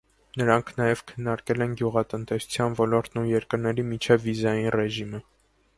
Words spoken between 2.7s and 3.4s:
ոլորտն ու